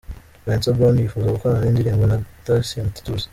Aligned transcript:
Vincent 0.47 0.75
Brown 0.77 0.97
yifuza 1.01 1.33
gukorana 1.35 1.67
indirimbo 1.69 2.03
na 2.07 2.17
Thacien 2.45 2.87
Titus. 2.95 3.23